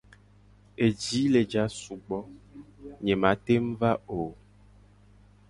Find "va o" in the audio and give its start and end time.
3.79-4.19